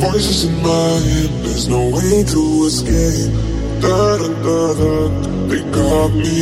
Voices 0.00 0.44
in 0.44 0.62
my 0.62 0.98
head, 1.08 1.30
there's 1.44 1.68
no 1.68 1.88
way 1.88 2.24
to 2.24 2.64
escape. 2.66 3.59
Da 3.80 4.18
da 4.18 4.28
da 4.44 4.58
da, 4.78 4.92
they 5.48 5.62
got 5.72 6.10
me. 6.12 6.40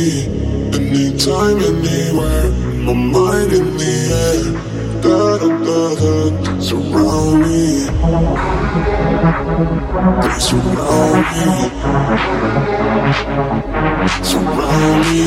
Anytime, 0.75 1.59
anywhere, 1.69 2.49
my 2.85 2.93
mind 2.93 3.51
in 3.53 3.67
the 3.77 3.93
air. 4.25 4.43
Da 5.03 5.19
da 5.41 5.49
da 5.67 5.81
da, 6.01 6.13
surround 6.59 7.33
me. 7.41 7.59
They 10.21 10.35
surround 10.47 11.23
me. 11.31 11.47
Surround 14.29 14.99
me. 15.05 15.23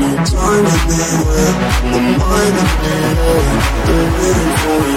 Anytime, 0.00 0.66
anywhere, 0.74 1.54
my 1.90 2.00
mind 2.20 2.56
in 2.62 2.68
the 2.80 2.92
air. 2.96 3.44
They're 3.86 4.08
waiting 4.16 4.52
for 4.60 4.78
me. 4.86 4.96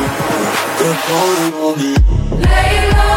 They're 0.80 1.00
calling 1.06 1.54
on 1.66 1.74
me. 1.80 1.92
Lay 2.46 2.76
low, 2.92 3.13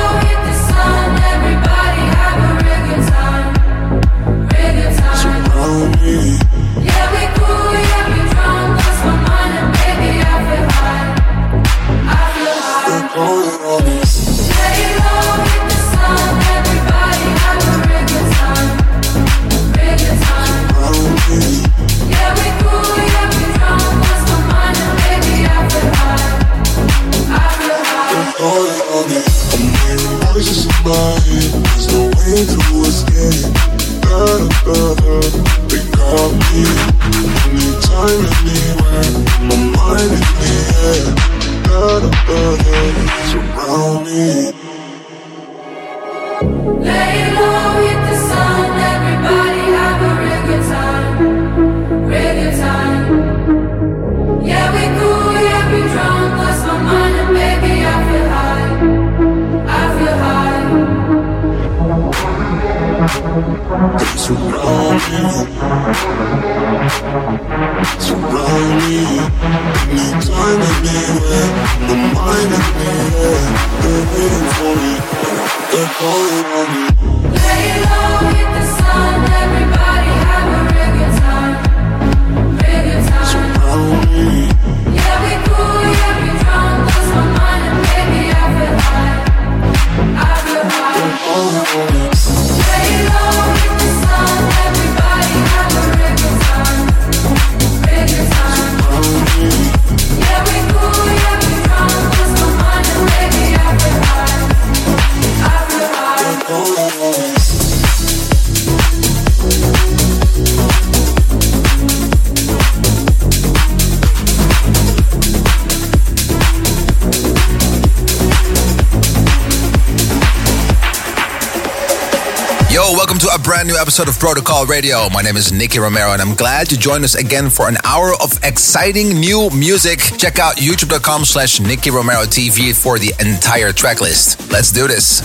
brand 123.56 123.68
new 123.70 123.78
episode 123.78 124.06
of 124.06 124.18
Protocol 124.18 124.66
Radio. 124.66 125.08
My 125.08 125.22
name 125.22 125.34
is 125.34 125.50
Nicky 125.50 125.78
Romero, 125.78 126.12
and 126.12 126.20
I'm 126.20 126.34
glad 126.34 126.70
you 126.70 126.76
joined 126.76 127.04
us 127.04 127.14
again 127.14 127.48
for 127.48 127.70
an 127.70 127.78
hour 127.84 128.12
of 128.22 128.38
exciting 128.44 129.18
new 129.18 129.48
music. 129.48 129.98
Check 130.18 130.38
out 130.38 130.56
youtube.com 130.56 131.24
slash 131.24 131.58
Nicky 131.58 131.90
Romero 131.90 132.24
TV 132.24 132.76
for 132.76 132.98
the 132.98 133.14
entire 133.18 133.72
track 133.72 134.02
list. 134.02 134.52
Let's 134.52 134.70
do 134.70 134.86
this. 134.86 135.22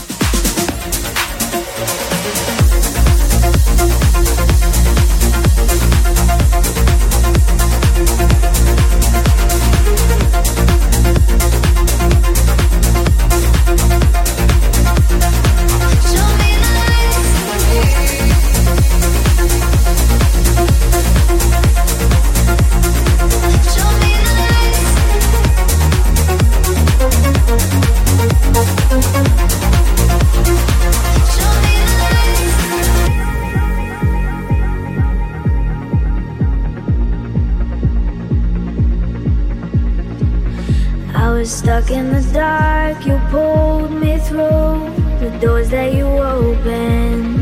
Stuck 41.81 41.91
in 41.91 42.11
the 42.11 42.21
dark, 42.33 43.05
you 43.05 43.19
pulled 43.29 43.91
me 43.91 44.17
through 44.19 44.89
the 45.19 45.37
doors 45.41 45.69
that 45.69 45.93
you 45.93 46.05
opened. 46.05 47.39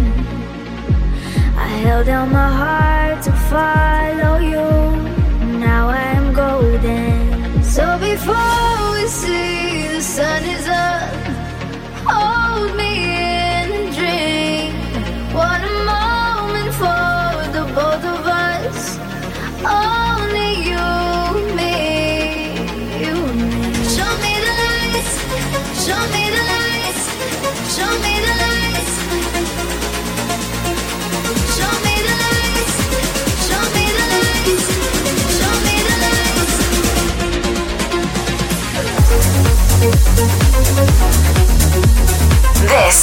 I 1.58 1.68
held 1.84 2.10
out 2.10 2.30
my 2.32 2.50
heart 2.50 3.24
to 3.24 3.32
follow 3.32 3.89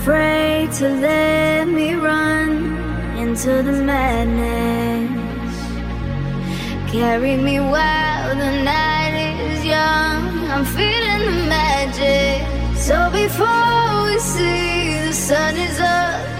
Afraid 0.00 0.72
to 0.72 0.88
let 0.88 1.68
me 1.68 1.92
run 1.92 2.50
into 3.18 3.62
the 3.62 3.76
madness. 3.90 5.10
Carry 6.90 7.36
me 7.36 7.60
while 7.60 8.34
the 8.34 8.52
night 8.64 9.36
is 9.50 9.62
young. 9.62 10.22
I'm 10.52 10.64
feeling 10.64 11.22
the 11.28 11.38
magic. 11.56 12.40
So 12.78 12.96
before 13.10 14.04
we 14.06 14.18
see 14.18 15.04
the 15.06 15.12
sun 15.12 15.54
is 15.56 15.78
up, 15.80 16.39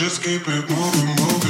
just 0.00 0.22
keep 0.22 0.40
it 0.48 0.70
moving, 0.70 1.14
moving. 1.16 1.49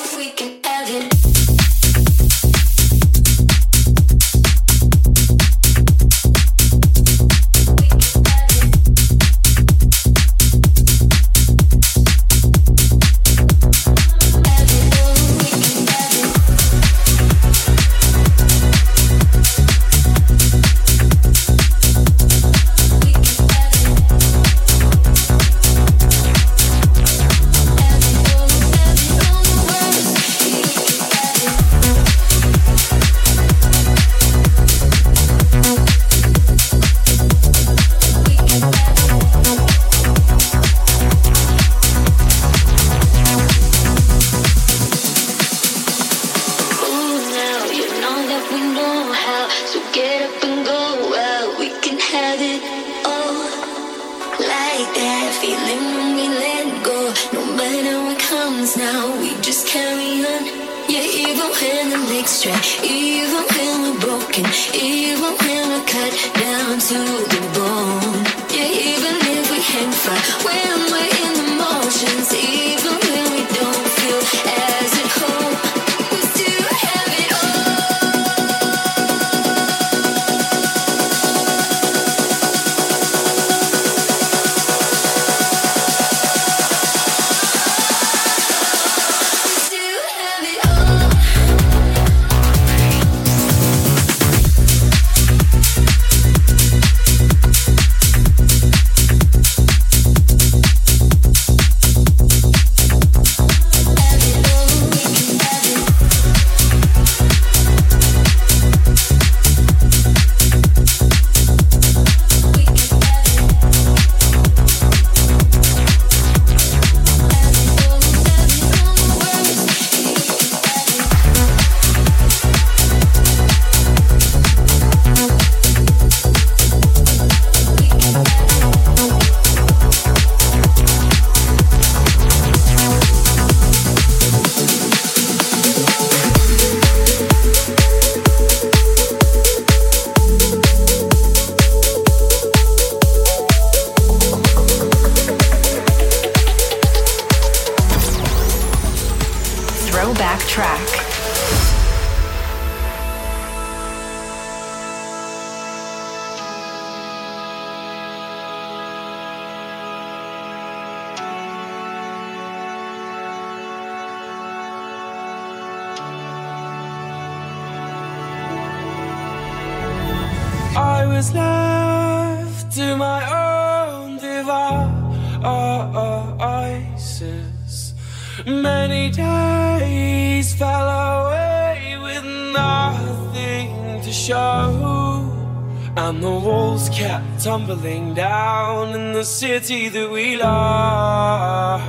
City 189.71 189.89
that 189.89 190.09
we 190.11 190.35
love. 190.35 191.81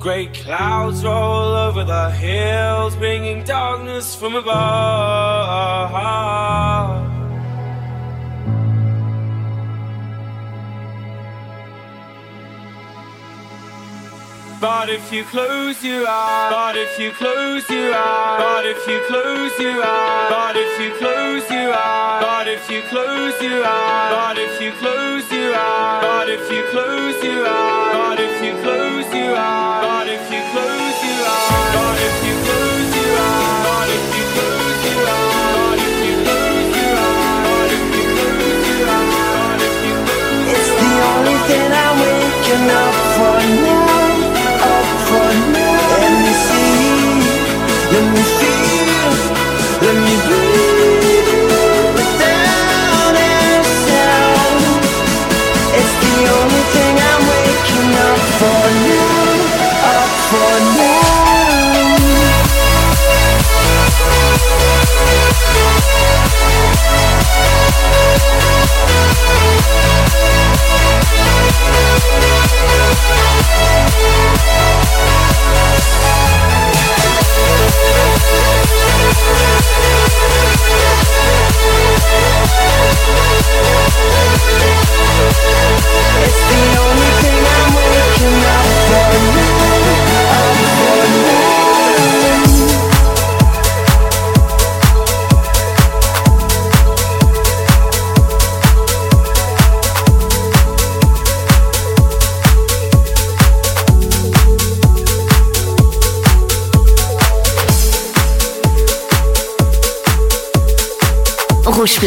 Great 0.00 0.34
clouds 0.34 1.04
roll 1.04 1.54
over 1.66 1.84
the 1.84 2.10
hills, 2.10 2.96
bringing 2.96 3.44
darkness 3.44 4.14
from 4.14 4.34
above. 4.34 5.92
But 14.60 14.88
if 14.88 15.12
you 15.12 15.24
close 15.24 15.84
your 15.84 16.06
eyes, 16.08 16.52
but 16.56 16.76
if 16.76 16.98
you 16.98 17.10
close 17.12 17.33
if 18.76 18.88
you 18.88 19.00
close 19.06 19.58
your 19.60 19.82
eyes, 19.84 20.30
but 20.30 20.56
if 20.56 20.80
you 20.80 20.90
close 20.98 21.48
your 21.50 21.72
eyes, 21.72 22.22
but 22.22 22.48
if 22.48 22.70
you 22.70 22.82
close 22.82 23.40
your 23.40 23.64
eyes, 23.64 24.12
but 24.12 24.38
if 24.38 24.60
you 24.60 24.72
close 24.72 25.30
your 25.32 25.54
eyes, 25.54 26.02
but 26.02 26.28
if 26.28 26.50
you 26.50 26.62
close 26.70 27.22
your 27.22 27.46
eyes, 27.46 27.94
but 27.94 28.20
if 28.20 28.42
you 28.42 28.52
close 28.62 29.14
your 29.14 29.36
eyes, 29.36 29.84
but 29.86 30.08
if 30.08 30.24
you 30.32 30.40
close 30.52 31.04
your 31.04 31.24
eyes, 31.26 32.03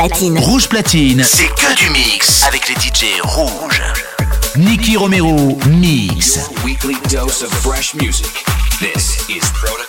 platine. 0.07 0.39
Rouge 0.39 0.69
platine. 0.69 1.23
C'est 1.23 1.47
que 1.47 1.75
du 1.75 1.89
mix 1.89 2.43
avec 2.43 2.69
les 2.69 2.75
DJ 2.75 3.19
rouges. 3.21 3.81
Nicky 4.55 4.95
Romero 4.95 5.57
mix. 5.67 6.49
Weekly 6.63 6.95
dose 7.11 7.43
of 7.43 7.51
fresh 7.51 7.93
music. 7.95 8.45
This 8.79 9.27
is 9.29 9.41
Proto 9.53 9.86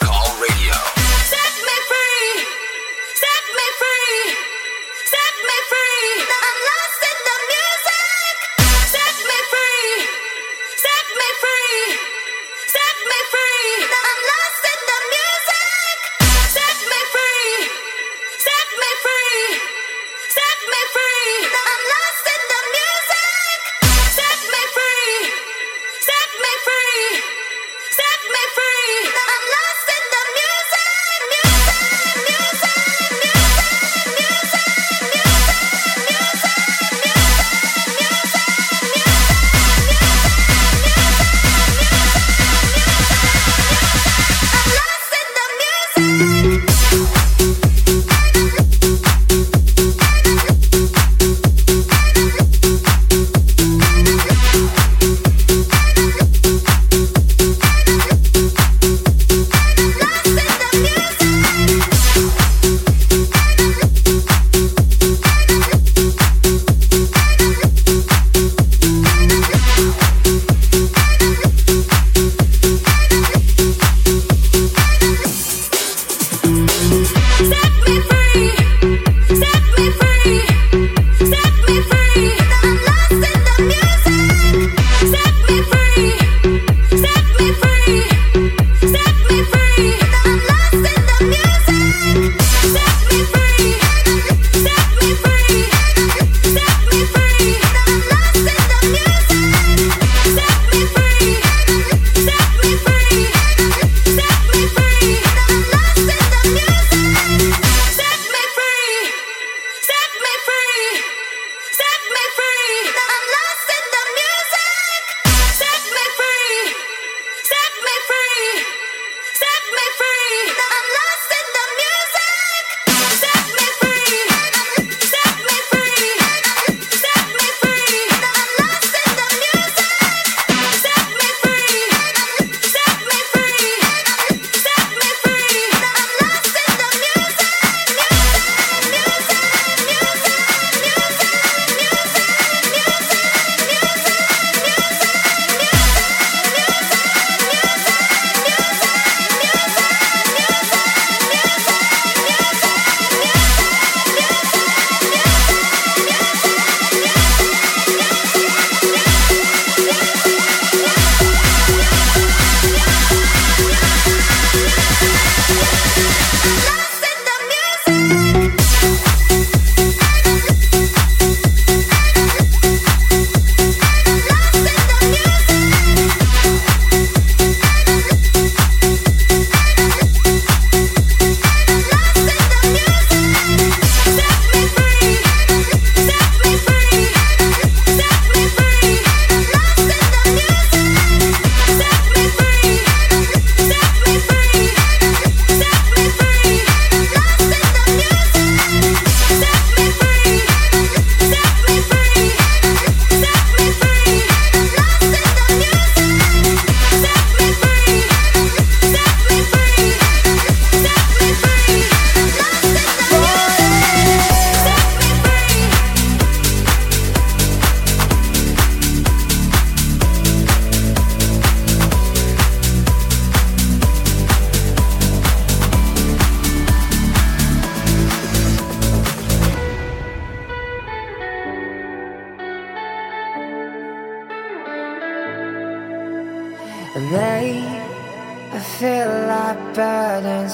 I'm 21.30 21.82
lost 21.92 22.47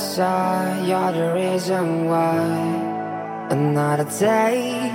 Side, 0.04 0.86
you're 0.86 1.12
the 1.12 1.32
reason 1.34 2.04
why. 2.04 2.36
Another 3.50 4.04
day, 4.04 4.86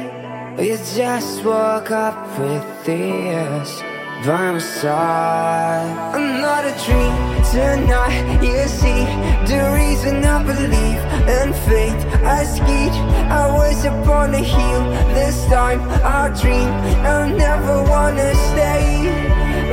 you 0.58 0.78
just 0.96 1.44
woke 1.44 1.90
up 1.92 2.16
with 2.40 2.64
tears 2.86 3.82
by 4.24 4.52
my 4.52 4.60
side. 4.60 6.16
Another 6.16 6.74
dream 6.86 7.16
tonight, 7.52 8.40
you 8.42 8.68
see 8.68 9.04
the 9.52 9.62
reason 9.76 10.24
I 10.24 10.44
believe 10.44 11.02
in 11.38 11.54
fate. 11.66 12.02
I 12.24 12.44
skied, 12.46 12.94
I 13.42 13.52
was 13.52 13.84
upon 13.84 14.36
a 14.36 14.38
hill. 14.38 14.84
This 15.16 15.44
time, 15.48 15.82
I 16.06 16.30
dream, 16.40 16.70
I 17.04 17.30
never 17.36 17.84
wanna 17.84 18.34
stay 18.50 19.10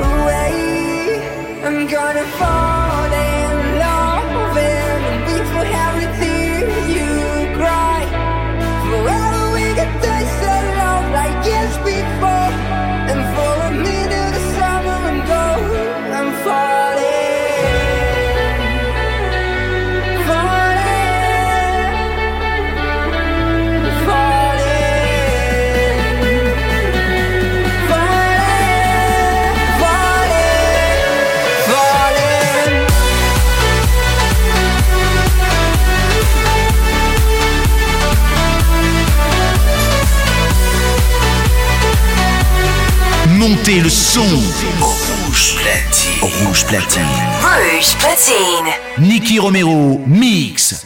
away. 0.01 1.63
I'm 1.63 1.87
gonna 1.87 2.25
fall. 2.39 2.86
They 10.03 10.25
said 10.39 10.65
love 10.79 11.11
like 11.13 11.47
years 11.47 11.77
before. 11.79 12.36
Montez 43.49 43.81
le 43.81 43.89
son. 43.89 44.27
Rouge 44.81 45.55
platine. 45.55 46.21
Rouge 46.21 46.65
platine. 46.67 47.03
Rouge 47.41 47.97
platine. 47.99 48.73
Nicky 48.99 49.39
Romero 49.39 50.01
mix. 50.05 50.85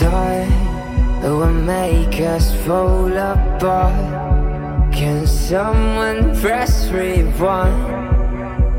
Die 0.00 0.48
will 1.22 1.52
make 1.52 2.20
us 2.20 2.52
fall 2.66 3.16
apart. 3.16 3.94
Can 4.92 5.28
someone 5.28 6.34
press 6.40 6.90
rewind? 6.90 7.70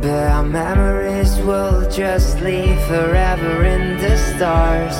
But 0.02 0.32
our 0.34 0.44
memories 0.44 1.38
will 1.46 1.90
just 1.90 2.42
leave 2.42 2.78
forever 2.90 3.64
in 3.64 3.98
the 4.00 4.18
stars. 4.18 4.98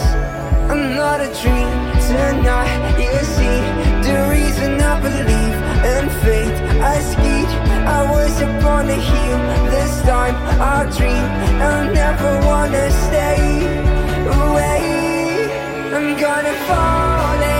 I'm 0.70 0.96
not 0.96 1.20
a 1.20 1.28
dream 1.42 1.92
tonight. 2.08 2.96
You 2.98 3.20
see 3.36 3.60
the 4.08 4.30
reason 4.32 4.80
I 4.80 5.02
believe 5.02 5.65
in 6.06 6.12
fate. 6.22 6.58
I 6.94 7.00
skied, 7.12 7.50
I 7.98 8.02
was 8.12 8.42
upon 8.42 8.90
a 8.90 9.00
hill. 9.12 9.40
This 9.74 10.02
time 10.02 10.36
I 10.62 10.86
dream 10.98 11.28
I'll 11.62 11.94
never 12.02 12.32
wanna 12.50 12.86
stay 13.06 13.42
away. 14.40 14.84
I'm 15.96 16.10
gonna 16.26 16.56
fall 16.68 17.55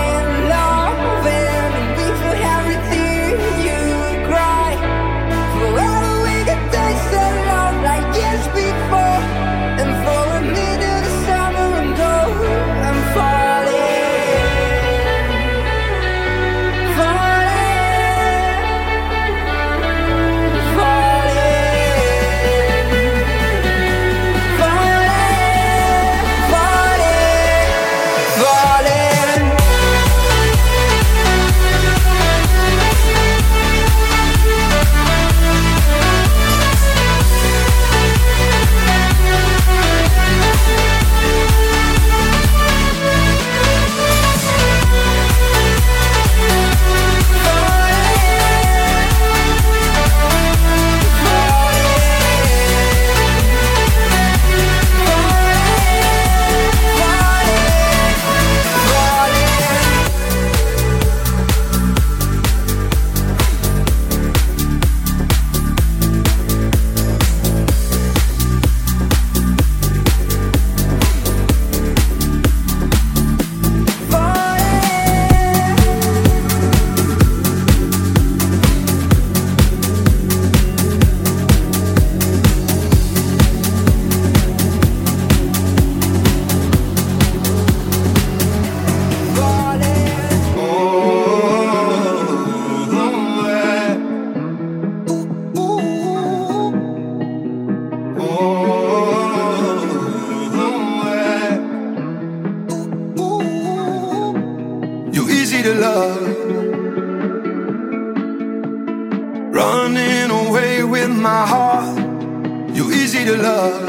You're 112.76 112.92
easy 112.92 113.24
to 113.24 113.36
love. 113.38 113.88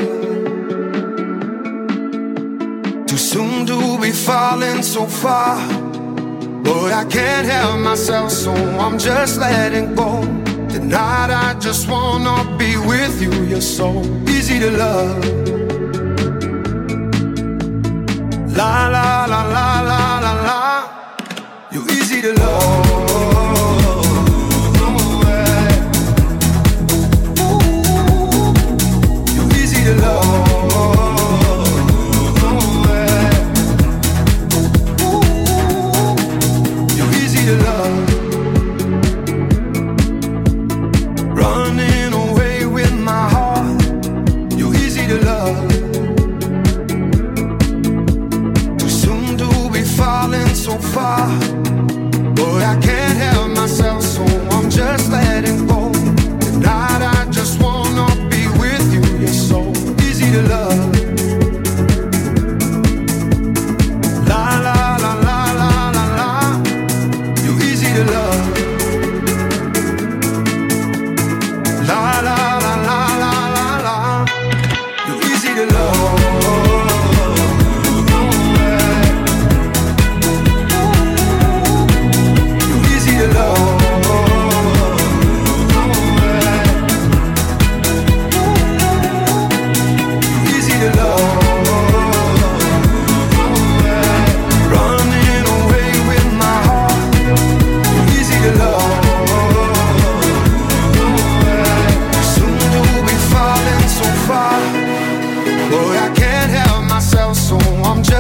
Too 3.06 3.18
soon 3.18 3.66
to 3.66 4.00
be 4.00 4.12
falling 4.12 4.82
so 4.82 5.06
far. 5.06 5.58
But 6.64 6.94
I 6.94 7.04
can't 7.04 7.46
help 7.46 7.82
myself, 7.82 8.32
so 8.32 8.54
I'm 8.54 8.98
just 8.98 9.40
letting 9.40 9.94
go. 9.94 10.22
Tonight 10.70 11.32
I 11.32 11.56
just 11.60 11.90
wanna 11.90 12.38
be 12.58 12.78
with 12.78 13.22
you. 13.22 13.34
You're 13.52 13.70
so 13.80 13.90
easy 14.26 14.58
to 14.60 14.72
love. 14.72 15.24
La 18.56 18.88
la 18.96 19.26
la 19.34 19.42
la 19.56 19.82
la 19.92 20.20
la 20.26 20.34
la. 20.48 20.62
You're 21.74 21.92
easy 21.92 22.22
to 22.22 22.32
love. 22.34 23.37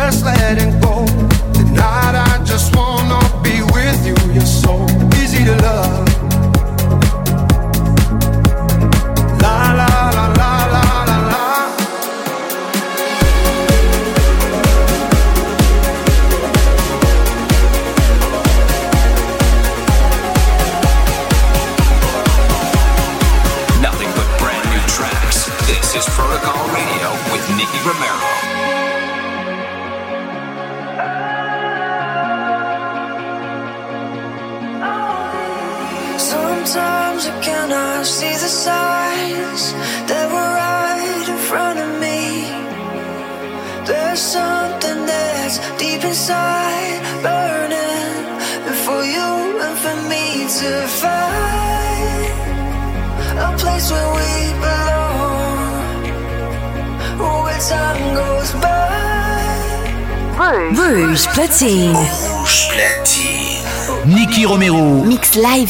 Just 0.10 0.24
letting 0.24 0.80
go. 0.80 0.87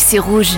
C'est 0.07 0.19
rouge. 0.19 0.57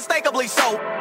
unmistakably 0.00 0.48
so. 0.48 0.99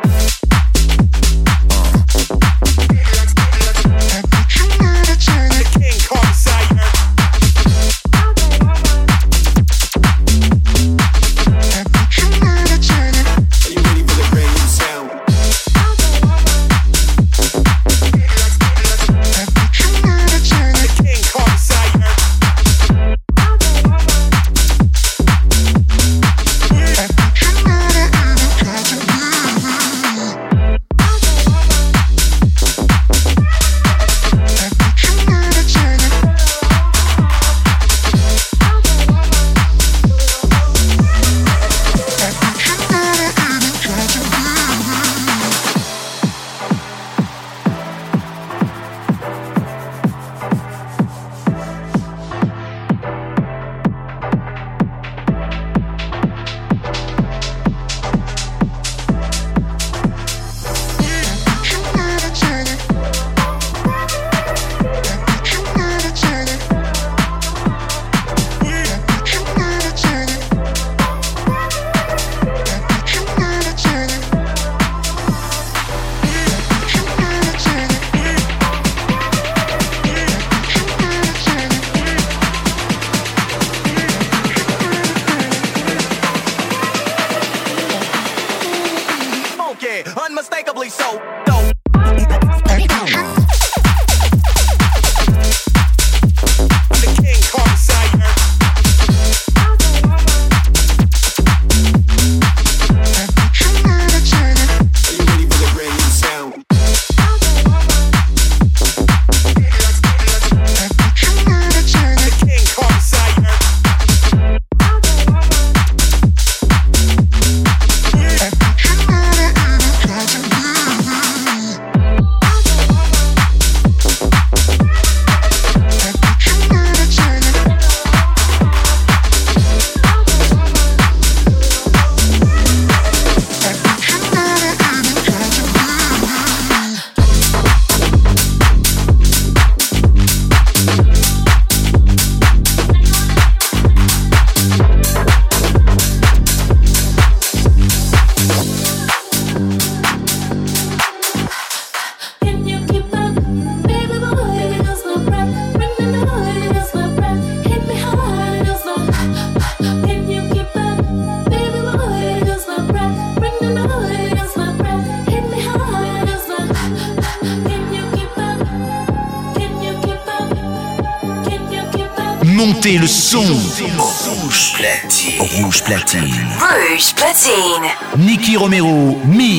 Platine. 175.90 176.48
Rouge 176.60 177.14
platine. 177.16 177.90
Nicky 178.20 178.56
Romero, 178.56 179.18
mix. 179.26 179.59